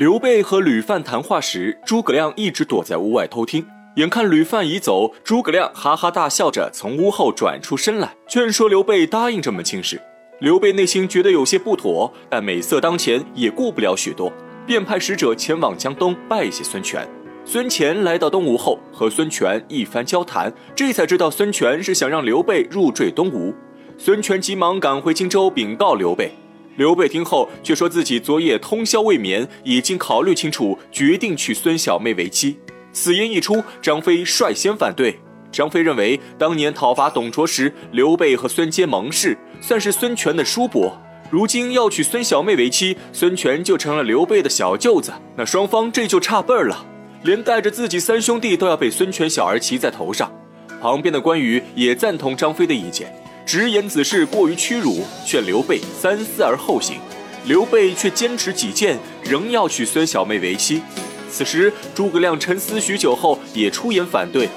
[0.00, 3.62] 刘备和吕范谈话时，诸葛亮一直躲在屋外偷听。
[3.96, 10.00] 眼看吕范已走，诸葛亮哈哈大笑着从屋后转出身来，劝说刘备答应这门亲事。
[10.38, 14.32] 刘备内心觉得有些不妥，但美色当前，也顾不了许多，
[14.66, 17.06] 便派使者前往江东拜谢孙权。
[17.44, 23.54] 孙乾来到东吴后，和孙权一番交谈，这才知道孙权是想让刘备入赘东吴。
[23.98, 26.32] 孙权急忙赶回荆州禀告刘备。
[26.80, 32.58] 刘备听后却说自己昨夜通宵未眠，已经考虑清楚，决定娶孙小妹为妻。
[32.90, 35.20] 此言一出，张飞率先反对。
[35.52, 40.98] 张飞认为，当年讨伐董卓时，刘备和孙坚盟誓，算是孙权的叔伯。
[41.28, 46.86] 如今要娶孙小妹为妻，孙权就成了刘备的小舅子，那双方这就差辈儿了，
[47.24, 50.32] 连带着自己三兄弟都要被孙权小儿骑在头上。
[50.80, 53.14] 旁边的关羽也赞同张飞的意见。
[53.50, 57.00] 直言此事过于屈辱，劝刘备三思而后行。
[57.46, 60.80] 刘备却坚持己见，仍要娶孙小妹为妻。
[61.28, 64.48] 此时，诸葛亮沉思许久后也出言反对。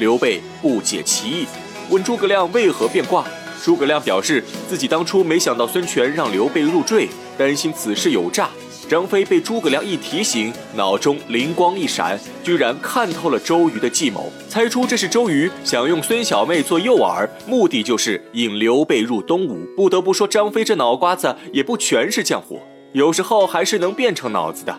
[0.00, 1.46] 刘备不解其意，
[1.90, 3.24] 问诸葛亮为何变卦。
[3.62, 8.50] 诸葛亮表示自己当初没想到孙权让刘备入赘，担心此事有诈。
[8.90, 19.64] 张飞被诸葛亮一提醒，脑中灵光一闪，居然看透了周瑜的计谋，猜出这是周瑜想用孙小妹做诱饵，目的就是引刘备入东吴。
[19.76, 22.58] 不得不说，张飞这脑瓜子也不全是浆糊，
[22.90, 24.76] 有时候还是能变成脑子的。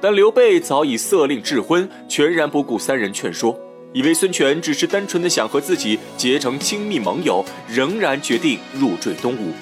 [0.00, 3.56] 但刘备早已色令智昏，全然不顾三人劝说，
[3.92, 9.52] 以为孙权只是单纯的想和自己结成亲密盟友，仍然决定入赘东吴。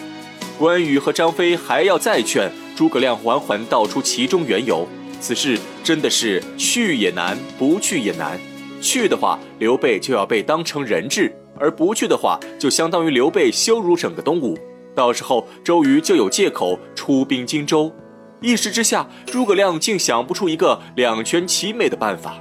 [0.59, 2.51] 关羽和张飞还要再劝。
[2.83, 4.85] 诸葛亮缓缓道出其中缘由，
[5.21, 8.37] 此事真的是去也难，不去也难。
[8.81, 11.31] 去的话，刘备就要被当成人质；
[11.61, 14.59] 而不去的话，就相当于刘备羞辱整个东吴。
[14.97, 17.93] 到时候周瑜就有借口出兵荆州。
[18.41, 22.35] 一时之下，诸葛亮竟想不出一个两全其美的办法。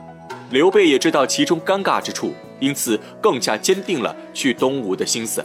[0.50, 5.44] 刘备也知道其中尴尬之处，因此更加坚定了去东吴的心思。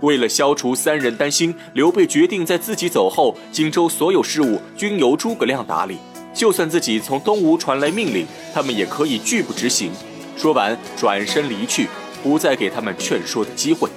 [0.00, 5.96] 为了消除三人担心，刘备决定在自己走后，荆州所有事务均由诸葛亮打理。
[6.34, 9.90] 就算自己从东吴传来命令，他们也可以拒不执行。
[10.36, 11.88] 说完，转身离去，
[12.22, 13.88] 不再给他们劝说的机会。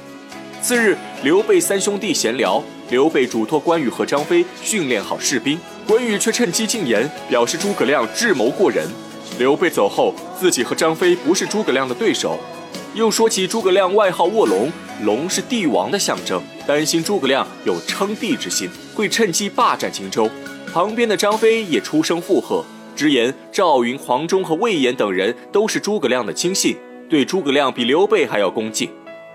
[0.61, 8.87] 次日，刘备三兄弟闲聊，刘备嘱托关羽和张飞训练好士兵，关羽却趁机进言，表示诸葛亮智谋过人。
[9.37, 12.39] 刘备走后，自己和张飞不是诸葛亮的对手。
[12.95, 14.71] 又说起诸葛亮外号卧龙，
[15.03, 20.27] 龙是帝王的象征，担心诸葛亮有称帝之心，会趁机霸占荆州。
[20.73, 26.75] 旁边的张飞也出声附和，直言赵云、黄忠和魏延等人都是诸葛亮的亲信，
[27.07, 28.89] 对诸葛亮比刘备还要恭敬。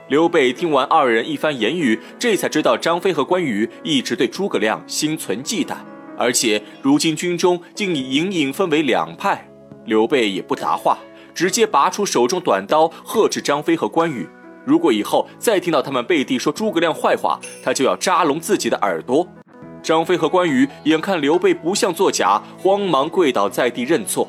[0.09, 5.76] 刘备听完二人一番言语，这才知道张飞和关羽一直对诸葛亮心存忌惮，
[6.19, 9.48] 而且如今军中竟已隐隐分为两派。
[9.87, 10.98] 刘备也不答话。
[11.34, 14.28] 直接拔出手中短刀，呵斥张飞和关羽
[14.64, 19.26] ：“如果以后再听到他们背地说诸葛亮坏话，他就要扎聋自己的耳朵。”
[19.82, 24.26] 张飞和关羽眼看刘备不像作假，慌忙跪倒在地认错。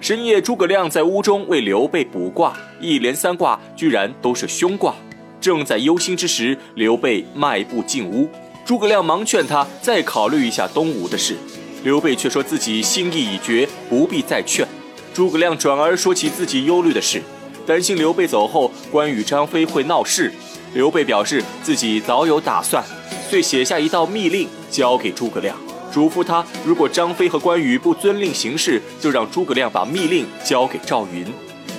[0.00, 4.94] 深夜，诸葛亮在屋中为刘备卜卦，一连三卦居然都是凶卦。
[5.40, 8.28] 正在忧心之时，刘备迈步进屋，
[8.64, 11.36] 诸葛亮忙劝他再考虑一下东吴的事，
[11.82, 14.66] 刘备却说自己心意已决，不必再劝。
[15.14, 17.22] 诸葛亮转而说起自己忧虑的事，
[17.66, 20.32] 担心刘备走后，关羽、张飞会闹事。
[20.74, 22.82] 刘备表示自己早有打算，
[23.28, 25.54] 遂写下一道密令交给诸葛亮，
[25.92, 31.26] 嘱咐他如果张飞和关羽不遵令行事，就让诸葛亮把密令交给赵云。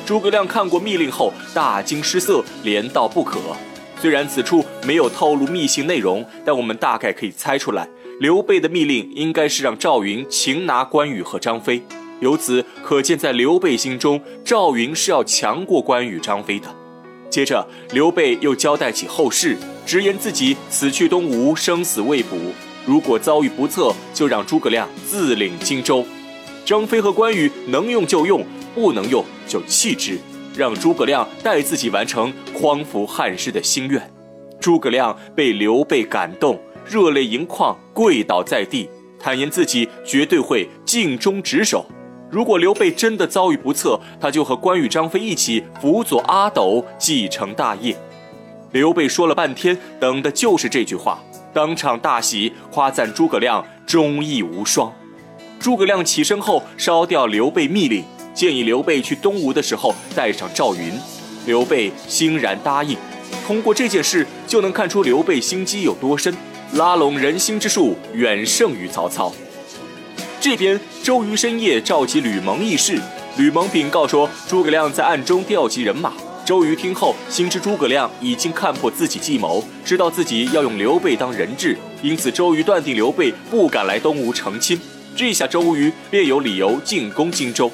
[0.05, 3.39] 诸葛亮看过密令后大惊失色，连道不可。
[3.99, 7.87] 虽然此处没有透露密信内容，但我们大概可以猜出来，
[8.19, 11.81] 刘备的密令应该是让赵云擒拿关羽和张飞。
[12.23, 16.73] 由此可见，在刘备心中，赵云是要强过关羽、张飞的。
[17.29, 22.37] 接着，刘备又交代起后事，直言自己此去东吴，生死未卜，
[22.85, 26.05] 如果遭遇不测，就让诸葛亮自领荆州。
[26.63, 28.41] 张飞和关羽能用就用，
[28.73, 30.17] 不能用就弃之，
[30.55, 34.01] 让诸葛亮代自己完成匡扶汉室的心愿。
[34.61, 38.89] 诸葛亮被刘备感动，热泪盈眶，跪倒在地，
[39.19, 41.85] 坦言自己绝对会尽忠职守。
[42.33, 47.95] 如果刘备真的遭遇不测，他就和关羽、张飞一起辅佐阿斗继承大业。
[48.71, 51.21] 刘备说了半天，等的就是这句话，
[51.53, 54.91] 当场大喜，夸赞诸葛亮忠义无双。
[55.59, 58.03] 诸葛亮起身后，烧掉刘备密令，
[58.33, 60.91] 建议刘备去东吴的时候带上赵云。
[61.45, 62.97] 刘备欣然答应。
[63.45, 66.35] 通过这件事，就能看出刘备心机有多深，
[66.73, 69.31] 拉拢人心之术远胜于曹操。
[70.43, 72.99] 这边，周瑜深夜召集吕蒙议事，
[73.37, 76.11] 吕蒙禀告说诸葛亮在暗中调集人马。
[76.43, 84.77] 周瑜听后，心知诸葛亮已经看破自己计谋，知道自己要用刘备当人质，因此周瑜断定刘备不敢来东吴成亲。
[85.15, 87.71] 这下周瑜便有理由进攻荆州。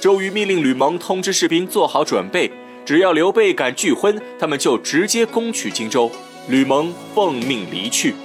[0.00, 2.50] 周瑜命令吕蒙通知士兵做好准备，
[2.84, 6.10] 只要刘备敢拒婚，他们就直接攻取荆州。
[6.48, 8.16] 吕蒙奉命离去。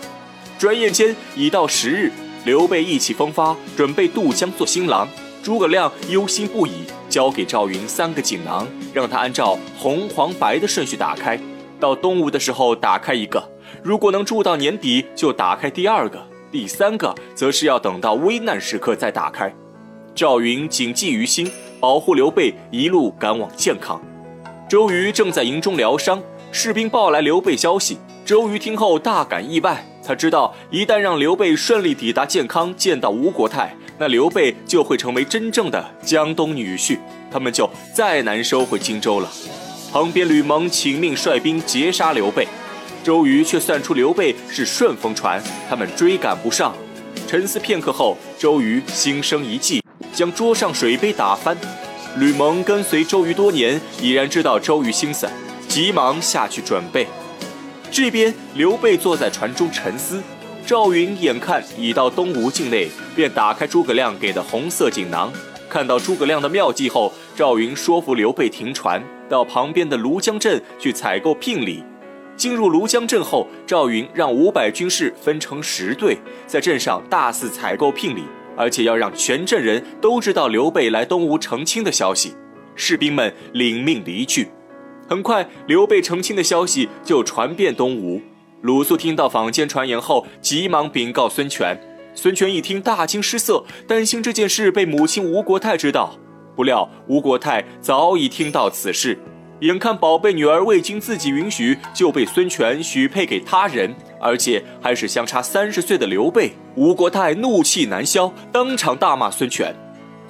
[0.58, 2.12] 转眼间已到十日，
[2.46, 5.08] 刘备意气风发，准备渡江做新郎。
[5.42, 6.72] 诸葛亮忧心不已，
[7.10, 11.40] 交给赵云三个锦囊，让他按照红、黄、白的顺序打开。
[11.80, 13.42] 到东吴的时候打开一个，
[13.82, 19.54] 如果能住到年底，就打开第二个，第三个则是要等到危难时刻再打开。
[20.14, 21.50] 赵云谨记于心，
[21.80, 24.02] 保护刘备一路赶往健康。
[24.70, 27.98] 周瑜正在营中疗伤，士兵报来刘备消息。
[28.26, 33.74] 周瑜听后大感意外，他知道一旦让刘备顺利抵达健康，见到吴国太。
[33.98, 36.98] 那刘备就会成为真正的江东女婿，
[37.32, 39.32] 他们就再难收回荆州了。
[39.92, 42.48] 旁边吕蒙请命率兵截杀刘备，
[43.04, 46.76] 周瑜却算出刘备是顺风船，他们追赶不上。
[47.28, 51.56] 沉思片刻后，周瑜心生一计，将桌上水杯打翻。
[52.18, 55.30] 吕蒙跟随周瑜多年，已然知道周瑜心思，
[55.68, 57.08] 急忙下去准备。
[57.94, 60.20] 这边刘备坐在船中沉思。
[60.66, 65.32] 赵云眼看已到东吴境内，便打开诸葛亮给的红色锦囊，
[65.70, 69.00] 看到诸葛亮的妙计后，赵云说服刘备停船，
[69.30, 71.84] 到旁边的庐江镇去采购聘礼。
[72.36, 76.18] 进入庐江镇后，赵云让五百军士分成十队，
[76.48, 78.24] 在镇上大肆采购聘礼，
[78.58, 82.34] 而且要让全镇人都知道刘备来东吴成亲的消息。
[82.76, 84.48] 士兵们领命离去。
[85.08, 88.22] 很快，刘备成亲的消息就传遍东吴。
[88.62, 91.78] 鲁肃听到坊间传言后，急忙禀告孙权。
[92.16, 96.16] 孙权一听，大惊失色，担心这件事被母亲吴国太知道。
[96.56, 99.18] 不料吴国太早已听到此事，
[99.60, 109.76] 眼看宝贝女儿未经自己允许就被孙权许配给他人，而且还是相差三十岁的刘备，吴国太怒气难消，当场大骂孙权。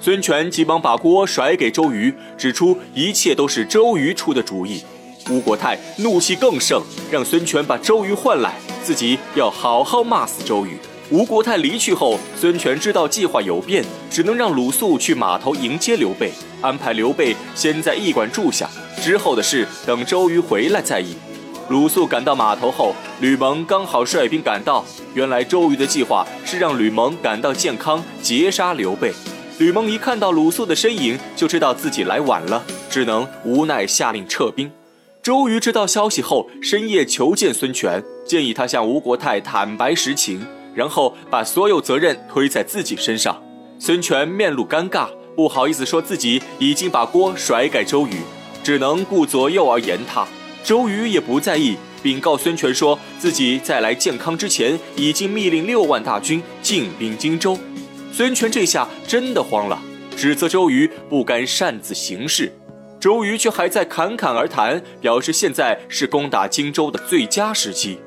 [0.00, 4.82] 孙权急忙把锅甩给周瑜，指出一切都是周瑜出的主意。
[5.30, 10.76] 吴国太怒气更盛，让孙权把周瑜唤来，自己要好好骂死周瑜。
[11.10, 16.30] 吴国太离去后，孙权知道计划有变，只能让鲁肃去码头迎接刘备，
[16.60, 18.68] 安排刘备先在驿馆住下，
[19.00, 21.14] 之后的事等周瑜回来再议。
[21.70, 24.84] 鲁肃赶到码头后，吕蒙刚好率兵赶到。
[25.14, 29.14] 原来周瑜的计划是让吕蒙赶到健康截杀刘备。
[29.58, 34.68] 吕蒙一看到鲁肃的身影，就知道自己来晚了，只能无奈下令撤兵。
[35.22, 43.40] 周瑜知道消息后，深夜求见孙权，建议他向吴国太坦白实情，然后把所有责任推在自己身上。
[43.78, 45.06] 孙权面露尴尬，
[45.36, 48.22] 不好意思说自己已经把锅甩给周瑜，
[48.64, 50.26] 只能顾左右而言他。
[50.64, 57.56] 周瑜也不在意，禀告孙权说自己在来建康之前，已经密令六万大军进兵荆州。
[58.16, 59.76] 孙权这下真的慌了，
[60.16, 62.56] 指责周瑜不该擅自行事。
[63.00, 67.98] 周瑜却还在侃侃而谈，表示现在是攻打荆州的最佳时机。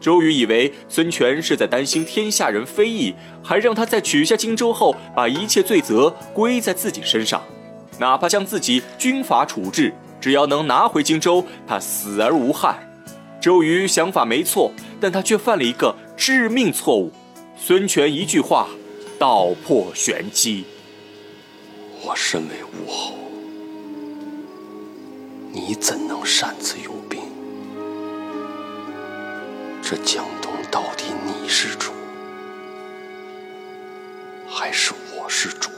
[0.00, 7.42] 周瑜以为孙权是在担心天下人非议，还让他在取下荆州后，把一切罪责归在自己身上，
[7.98, 12.78] 哪怕将自己军法处置，只要能拿回荆州，他死而无憾。
[13.40, 17.10] 周瑜想法没错，但他却犯了一个致命错误。
[17.56, 18.68] 孙权一句话，
[19.18, 20.64] 道破玄机。
[22.02, 23.14] 我身为武侯。
[25.52, 27.20] 你怎能擅自用兵？
[29.82, 31.92] 这江东到底你是主，
[34.48, 35.70] 还是我是主？